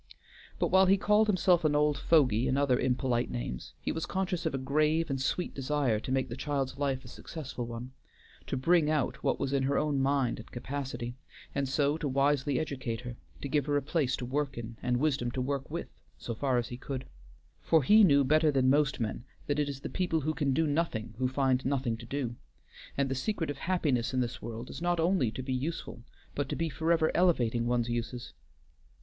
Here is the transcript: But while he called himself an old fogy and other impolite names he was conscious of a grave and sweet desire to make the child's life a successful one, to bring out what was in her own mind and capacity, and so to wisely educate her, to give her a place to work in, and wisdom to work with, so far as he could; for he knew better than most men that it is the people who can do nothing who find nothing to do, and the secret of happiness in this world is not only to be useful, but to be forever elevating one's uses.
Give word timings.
But 0.57 0.69
while 0.71 0.87
he 0.87 0.97
called 0.97 1.27
himself 1.27 1.63
an 1.63 1.75
old 1.75 1.95
fogy 1.95 2.47
and 2.47 2.57
other 2.57 2.79
impolite 2.79 3.29
names 3.29 3.75
he 3.79 3.91
was 3.91 4.07
conscious 4.07 4.47
of 4.47 4.55
a 4.55 4.57
grave 4.57 5.11
and 5.11 5.21
sweet 5.21 5.53
desire 5.53 5.99
to 5.99 6.11
make 6.11 6.27
the 6.27 6.35
child's 6.35 6.79
life 6.79 7.05
a 7.05 7.07
successful 7.07 7.67
one, 7.67 7.91
to 8.47 8.57
bring 8.57 8.89
out 8.89 9.21
what 9.23 9.39
was 9.39 9.53
in 9.53 9.61
her 9.61 9.77
own 9.77 9.99
mind 9.99 10.39
and 10.39 10.49
capacity, 10.49 11.13
and 11.53 11.69
so 11.69 11.97
to 11.99 12.07
wisely 12.07 12.57
educate 12.57 13.01
her, 13.01 13.15
to 13.41 13.47
give 13.47 13.67
her 13.67 13.77
a 13.77 13.81
place 13.83 14.15
to 14.15 14.25
work 14.25 14.57
in, 14.57 14.75
and 14.81 14.97
wisdom 14.97 15.29
to 15.29 15.39
work 15.39 15.69
with, 15.69 15.87
so 16.17 16.33
far 16.33 16.57
as 16.57 16.69
he 16.69 16.77
could; 16.77 17.05
for 17.61 17.83
he 17.83 18.03
knew 18.03 18.23
better 18.23 18.49
than 18.49 18.71
most 18.71 18.99
men 18.99 19.23
that 19.45 19.59
it 19.59 19.69
is 19.69 19.81
the 19.81 19.87
people 19.87 20.21
who 20.21 20.33
can 20.33 20.51
do 20.51 20.65
nothing 20.65 21.13
who 21.19 21.27
find 21.27 21.63
nothing 21.63 21.95
to 21.95 22.07
do, 22.07 22.35
and 22.97 23.07
the 23.07 23.13
secret 23.13 23.51
of 23.51 23.59
happiness 23.59 24.15
in 24.15 24.19
this 24.19 24.41
world 24.41 24.71
is 24.71 24.81
not 24.81 24.99
only 24.99 25.29
to 25.29 25.43
be 25.43 25.53
useful, 25.53 26.01
but 26.33 26.49
to 26.49 26.55
be 26.55 26.69
forever 26.69 27.11
elevating 27.13 27.67
one's 27.67 27.87
uses. 27.87 28.33